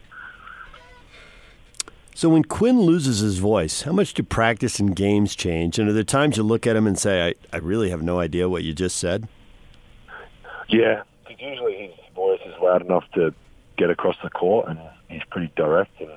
So 2.14 2.28
when 2.28 2.44
Quin 2.44 2.80
loses 2.80 3.20
his 3.20 3.38
voice, 3.38 3.82
how 3.82 3.92
much 3.92 4.14
do 4.14 4.22
practice 4.22 4.78
and 4.78 4.94
games 4.94 5.34
change? 5.34 5.78
And 5.78 5.88
are 5.88 5.92
there 5.92 6.04
times 6.04 6.36
you 6.36 6.42
look 6.42 6.66
at 6.66 6.76
him 6.76 6.86
and 6.86 6.98
say, 6.98 7.28
I, 7.28 7.34
I 7.56 7.58
really 7.58 7.90
have 7.90 8.02
no 8.02 8.18
idea 8.18 8.48
what 8.48 8.62
you 8.62 8.74
just 8.74 8.96
said? 8.96 9.28
Yeah, 10.68 11.02
because 11.26 11.40
usually 11.40 11.88
his 11.88 12.14
voice 12.14 12.40
is 12.44 12.54
loud 12.60 12.82
enough 12.82 13.04
to 13.14 13.34
get 13.76 13.90
across 13.90 14.16
the 14.22 14.30
court, 14.30 14.68
and 14.68 14.78
he's 15.08 15.22
pretty 15.30 15.52
direct. 15.56 15.92
And 16.00 16.10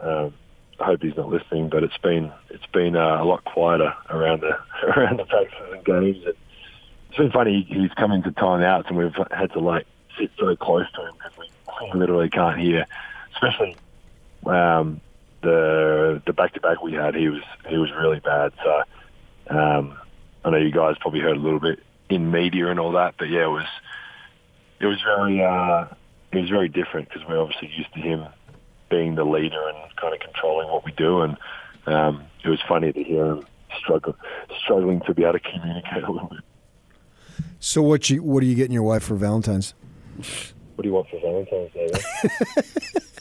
um, 0.00 0.34
I 0.80 0.84
hope 0.86 1.02
he's 1.02 1.16
not 1.16 1.28
listening, 1.28 1.68
but 1.68 1.84
it's 1.84 1.98
been 1.98 2.32
it's 2.50 2.66
been 2.66 2.96
uh, 2.96 3.22
a 3.22 3.24
lot 3.24 3.44
quieter 3.44 3.94
around 4.10 4.40
the 4.40 4.58
around 4.96 5.18
the 5.18 5.24
practices 5.24 5.72
and 5.72 5.84
games. 5.84 6.16
It's 6.26 7.16
been 7.16 7.30
funny. 7.30 7.66
He's 7.68 7.92
coming 7.92 8.22
to 8.22 8.30
timeouts, 8.32 8.88
and 8.88 8.96
we've 8.96 9.14
had 9.30 9.52
to 9.52 9.60
like 9.60 9.86
sit 10.18 10.30
so 10.38 10.56
close 10.56 10.90
to 10.92 11.02
him 11.02 11.14
because 11.14 11.48
we 11.92 11.98
literally 11.98 12.30
can't 12.30 12.58
hear, 12.58 12.86
especially 13.34 13.76
um, 14.46 15.00
the 15.42 16.22
the 16.26 16.32
back 16.32 16.54
to 16.54 16.60
back 16.60 16.82
we 16.82 16.92
had, 16.92 17.14
he 17.14 17.28
was 17.28 17.42
he 17.68 17.76
was 17.76 17.90
really 17.92 18.20
bad. 18.20 18.52
So 18.62 18.82
um, 19.56 19.98
I 20.44 20.50
know 20.50 20.58
you 20.58 20.72
guys 20.72 20.96
probably 21.00 21.20
heard 21.20 21.36
a 21.36 21.40
little 21.40 21.60
bit 21.60 21.80
in 22.08 22.30
media 22.30 22.68
and 22.68 22.78
all 22.80 22.92
that, 22.92 23.14
but 23.18 23.28
yeah, 23.28 23.44
it 23.44 23.50
was 23.50 23.66
it 24.80 24.86
was 24.86 25.00
very 25.02 25.42
uh, 25.42 25.86
it 26.32 26.40
was 26.40 26.50
very 26.50 26.68
different 26.68 27.08
because 27.08 27.22
we're 27.28 27.40
obviously 27.40 27.70
used 27.76 27.92
to 27.94 28.00
him 28.00 28.26
being 28.90 29.16
the 29.16 29.24
leader 29.24 29.68
and 29.68 29.96
kind 29.96 30.14
of 30.14 30.20
controlling 30.20 30.68
what 30.68 30.84
we 30.84 30.92
do, 30.92 31.22
and 31.22 31.36
um, 31.86 32.24
it 32.44 32.48
was 32.48 32.60
funny 32.68 32.92
to 32.92 33.02
hear 33.02 33.26
him 33.26 33.46
struggle 33.78 34.16
struggling 34.62 35.00
to 35.02 35.14
be 35.14 35.22
able 35.22 35.34
to 35.34 35.40
communicate 35.40 36.02
a 36.02 36.10
little 36.10 36.28
bit. 36.28 36.40
So 37.58 37.82
what 37.82 38.08
you 38.10 38.22
what 38.22 38.42
are 38.42 38.46
you 38.46 38.54
getting 38.54 38.72
your 38.72 38.82
wife 38.82 39.04
for 39.04 39.16
Valentine's? 39.16 39.74
What 40.76 40.82
do 40.82 40.88
you 40.88 40.94
want 40.94 41.08
for 41.08 41.20
Valentine's 41.20 41.72
Day? 41.72 43.00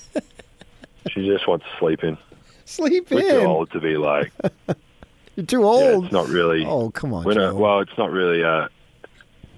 She 1.12 1.26
just 1.28 1.48
wants 1.48 1.66
to 1.66 1.78
sleep 1.80 2.04
in. 2.04 2.18
Sleep 2.66 3.10
We're 3.12 3.20
in. 3.20 3.42
too 3.42 3.48
old 3.48 3.72
to 3.72 3.80
be 3.80 3.96
like. 3.98 4.32
You're 5.36 5.46
too 5.46 5.64
old. 5.66 5.82
Yeah, 5.82 6.06
it's 6.06 6.14
not 6.14 6.28
really. 6.30 6.66
Oh 6.66 6.90
come 6.92 7.14
on. 7.14 7.24
Not, 7.26 7.56
well, 7.56 7.80
it's 7.82 7.98
not 7.98 8.12
really. 8.12 8.44
Uh, 8.44 8.68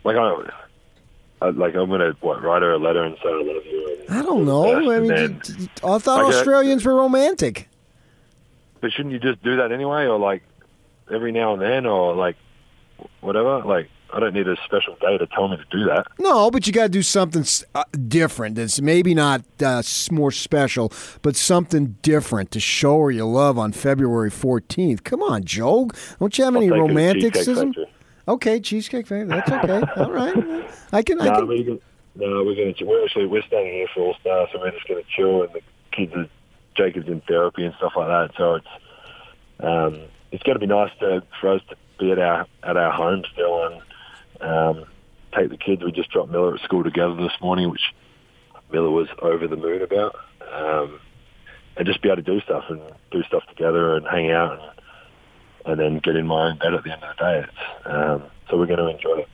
like 0.04 0.18
I, 0.18 0.36
I, 1.42 1.50
like 1.52 1.76
I'm 1.76 1.90
gonna 1.90 2.16
what 2.22 2.42
write 2.44 2.64
her 2.64 2.74
a 2.74 2.78
letter 2.80 3.04
and 3.04 3.16
say 3.24 3.30
I 3.30 3.36
love 3.36 3.66
you. 3.66 3.98
I 4.10 4.22
don't 4.24 4.46
know. 4.46 4.76
I 4.76 5.00
mean, 5.00 5.08
then- 5.08 5.40
d- 5.44 5.70
I 5.84 5.98
thought 6.00 6.24
Like, 6.26 6.34
Australians 6.36 6.86
were 6.86 6.96
romantic. 6.96 7.70
but 8.82 8.92
shouldn't 8.92 9.14
you 9.14 9.20
just 9.20 9.42
do 9.44 9.58
that 9.58 9.72
anyway, 9.72 10.06
or 10.06 10.18
like 10.18 10.44
every 11.14 11.32
now 11.32 11.54
and 11.54 11.62
then, 11.62 11.86
or 11.86 12.16
like 12.16 12.36
whatever? 13.22 13.60
Like 13.60 13.90
I 14.14 14.20
don't 14.20 14.34
need 14.34 14.48
a 14.48 14.56
special 14.64 14.96
day 15.02 15.18
to 15.18 15.28
tell 15.28 15.48
me 15.50 15.58
to 15.58 15.66
do 15.70 15.84
that. 15.86 16.08
No, 16.20 16.50
but 16.50 16.66
you 16.66 16.74
got 16.74 16.84
to 16.84 16.90
do 16.90 17.02
something 17.02 17.46
uh, 17.76 17.84
different. 18.08 18.56
That's 18.56 18.80
maybe 18.80 19.14
not 19.14 19.44
uh, 19.64 19.84
more 20.12 20.32
special, 20.32 20.92
but 21.22 21.36
something 21.36 21.98
different 22.02 22.52
to 22.52 22.60
show 22.60 23.00
her 23.02 23.12
you 23.12 23.26
love 23.26 23.58
on 23.58 23.74
February 23.74 24.32
14th. 24.32 25.04
Come 25.04 25.22
on, 25.22 25.44
Joe. 25.44 25.90
Don't 26.20 26.38
you 26.38 26.46
have 26.46 26.56
any 26.56 26.72
I'll 26.72 26.88
take 26.88 26.98
her 26.98 27.14
to 27.14 27.14
Cheesecake 27.14 27.36
romanticism? 27.36 27.74
Okay, 28.30 28.60
cheesecake 28.60 29.08
factory. 29.08 29.28
That's 29.28 29.50
okay. 29.52 29.82
All 30.02 30.12
right. 30.12 30.70
I 30.92 31.02
can. 31.02 31.22
I 31.22 31.26
No, 31.26 31.34
can. 31.36 31.48
we're 31.48 31.64
no, 32.16 32.44
we're 32.44 32.56
going 32.56 32.74
to. 32.74 32.84
We're 32.86 33.04
actually 33.04 33.28
we're 33.28 33.44
staying 33.44 33.74
here 33.74 33.88
for 33.94 34.02
All 34.02 34.16
Star, 34.22 34.48
so 34.52 34.60
we're 34.60 34.72
just 34.72 34.88
going 34.88 35.04
to 35.04 35.10
chill, 35.10 35.44
and 35.44 35.54
the 35.54 35.62
kids 35.92 36.14
are 36.16 36.28
Jacob's 36.76 37.08
in 37.08 37.22
therapy 37.22 37.64
and 37.66 37.76
stuff 37.76 37.94
like 37.96 38.08
that. 38.08 38.32
So 38.38 38.56
it's 38.56 38.68
um, 39.60 40.02
it's 40.32 40.44
going 40.44 40.56
to 40.56 40.60
be 40.60 40.66
nice 40.68 40.92
to 41.00 41.24
for 41.40 41.54
us 41.54 41.62
to 41.70 41.76
be 42.00 42.12
at 42.12 42.20
our 42.20 42.46
at 42.64 42.76
our 42.76 42.92
home 42.92 43.24
still 43.32 43.66
and 43.68 43.82
um, 44.42 44.86
take 45.36 45.50
the 45.50 45.58
kids. 45.58 45.84
We 45.84 45.92
just 45.92 46.12
dropped 46.12 46.32
Miller 46.32 46.56
at 46.56 46.62
school 46.62 46.84
together 46.84 47.16
this 47.16 47.34
morning, 47.42 47.70
which 47.70 47.94
Miller 48.72 48.90
was 48.90 49.08
over 49.22 49.48
the 49.48 49.56
moon 49.56 49.82
about, 49.82 50.16
um, 50.54 51.00
and 51.76 51.86
just 51.86 52.02
be 52.02 52.10
able 52.10 52.18
to 52.18 52.22
do 52.22 52.42
stuff 52.42 52.66
and 52.70 52.82
do 53.12 53.24
stuff 53.24 53.44
together 53.50 53.96
and 53.96 54.06
hang 54.08 54.32
out 54.32 54.54
and, 54.54 54.72
and 55.66 55.80
then 55.80 56.00
get 56.00 56.16
in 56.16 56.28
my 56.28 56.50
own 56.50 56.58
bed 56.58 56.74
at 56.74 56.84
the 56.84 56.92
end 56.92 57.04
of 57.04 57.16
the 57.18 57.24
day. 57.24 57.40
It's, 57.48 57.86
um, 57.86 58.24
so 58.50 58.58
we're 58.58 58.68
going 58.68 58.80
to 58.80 58.88
enjoy 58.88 59.20
it. 59.20 59.28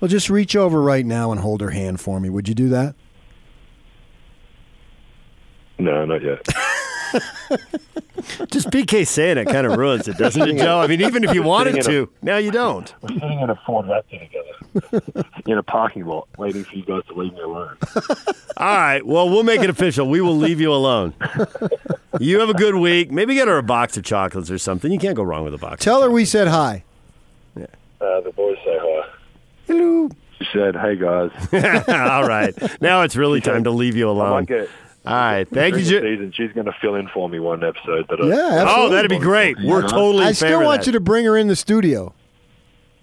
Well, 0.00 0.08
just 0.08 0.30
reach 0.30 0.56
over 0.56 0.80
right 0.80 1.04
now 1.04 1.30
and 1.30 1.40
hold 1.40 1.60
her 1.60 1.70
hand 1.70 2.00
for 2.00 2.20
me. 2.20 2.30
Would 2.30 2.48
you 2.48 2.54
do 2.54 2.68
that? 2.70 2.94
No, 5.78 6.04
not 6.04 6.22
yet. 6.22 6.46
Just 8.50 8.68
PK 8.70 9.06
saying 9.06 9.38
it 9.38 9.46
kind 9.46 9.66
of 9.66 9.76
ruins 9.78 10.08
it, 10.08 10.16
doesn't 10.18 10.42
it, 10.42 10.58
Joe? 10.58 10.80
I 10.80 10.86
mean, 10.86 11.00
even 11.00 11.24
if 11.24 11.32
you 11.34 11.42
wanted 11.42 11.82
to, 11.84 12.08
now 12.20 12.36
you 12.36 12.50
don't. 12.50 12.92
We're 13.02 13.14
sitting 13.14 13.40
in 13.40 13.48
a 13.50 13.56
Ford 13.64 13.86
Raptor 13.86 14.20
together 14.20 15.24
in 15.46 15.56
a 15.58 15.62
parking 15.62 16.04
lot, 16.04 16.28
waiting 16.36 16.64
for 16.64 16.74
you 16.74 16.82
guys 16.84 17.02
to 17.08 17.14
leave 17.14 17.32
me 17.32 17.40
alone. 17.40 17.76
All 18.56 18.76
right. 18.76 19.04
Well, 19.06 19.30
we'll 19.30 19.44
make 19.44 19.60
it 19.60 19.70
official. 19.70 20.08
We 20.08 20.20
will 20.20 20.36
leave 20.36 20.60
you 20.60 20.72
alone. 20.72 21.14
You 22.20 22.40
have 22.40 22.50
a 22.50 22.54
good 22.54 22.74
week. 22.74 23.10
Maybe 23.10 23.34
get 23.34 23.48
her 23.48 23.56
a 23.58 23.62
box 23.62 23.96
of 23.96 24.04
chocolates 24.04 24.50
or 24.50 24.58
something. 24.58 24.92
You 24.92 24.98
can't 24.98 25.16
go 25.16 25.22
wrong 25.22 25.44
with 25.44 25.54
a 25.54 25.58
box. 25.58 25.84
Tell 25.84 26.02
her 26.02 26.10
we 26.10 26.24
said 26.24 26.48
hi. 26.48 26.84
Uh, 27.56 28.20
the 28.20 28.32
boys 28.36 28.56
say 28.64 28.78
hi. 28.80 29.08
Hello. 29.66 30.08
She 30.38 30.46
said, 30.52 30.76
"Hey 30.76 30.94
guys, 30.94 31.30
All 31.88 32.28
right. 32.28 32.54
Now 32.80 33.02
it's 33.02 33.16
really 33.16 33.40
time 33.40 33.64
to 33.64 33.70
leave 33.72 33.96
you 33.96 34.06
I 34.08 34.12
alone. 34.12 34.30
might 34.30 34.46
get 34.46 34.68
All 35.08 35.14
right. 35.14 35.48
Thank 35.52 35.76
you. 35.76 35.84
during 35.84 36.04
the 36.04 36.26
season. 36.26 36.32
She's 36.32 36.52
going 36.54 36.66
to 36.66 36.74
fill 36.80 36.94
in 36.94 37.08
for 37.08 37.28
me 37.28 37.38
one 37.38 37.64
episode. 37.64 38.06
That 38.08 38.18
Yeah, 38.22 38.34
Oh, 38.34 38.58
absolutely. 38.60 38.96
that'd 38.96 39.10
be 39.10 39.18
great. 39.18 39.56
We're 39.62 39.82
Yeah. 39.82 39.86
totally. 39.88 40.24
I 40.24 40.32
still 40.32 40.62
want 40.62 40.80
that. 40.82 40.86
you 40.86 40.92
to 40.92 41.00
bring 41.00 41.24
her 41.24 41.36
in 41.36 41.48
the 41.48 41.56
studio. 41.56 42.14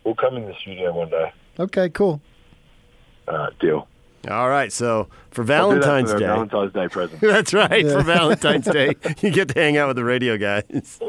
we'll 0.04 0.16
come 0.16 0.36
in 0.38 0.46
the 0.46 0.54
studio 0.62 0.94
one 0.94 1.10
day. 1.10 1.32
Okay, 1.60 1.90
cool. 1.90 2.22
Uh, 3.28 3.48
deal. 3.60 3.88
All 4.30 4.50
right. 4.50 4.72
So 4.72 5.08
for 5.32 5.42
I'll 5.52 5.70
do 5.72 5.76
that 5.80 5.86
Valentine's 5.86 6.12
for 6.12 6.20
Day. 6.20 6.26
Valentine's 6.26 6.74
Day 6.74 6.88
present. 6.88 7.22
That's 7.22 7.54
right. 7.54 7.86
For 7.88 8.02
Valentine's 8.02 8.66
Day, 8.66 8.94
you 9.22 9.32
get 9.32 9.48
to 9.50 9.60
hang 9.60 9.78
out 9.78 9.88
with 9.88 9.96
the 9.98 10.04
radio 10.04 10.38
guys. 10.38 11.00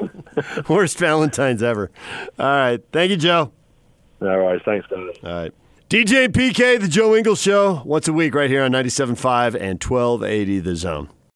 Worst 0.69 0.99
Valentine's 0.99 1.63
ever. 1.63 1.91
All 2.39 2.47
right. 2.47 2.83
Thank 2.93 3.11
you, 3.11 3.17
Joe. 3.17 3.53
All 4.23 4.39
right, 4.39 4.61
thanks 4.65 4.87
guys. 4.87 5.15
All 5.23 5.31
right. 5.43 5.53
DJ 5.89 6.27
PK, 6.27 6.81
the 6.81 6.89
Joe 6.89 7.15
Ingles 7.15 7.41
Show, 7.41 7.81
once 7.85 8.09
a 8.09 8.13
week 8.13 8.35
right 8.35 8.51
here 8.51 8.65
on 8.65 8.73
97.5 8.73 9.55
and 9.55 9.81
1280 9.81 10.59
The 10.59 10.75
Zone. 10.75 11.09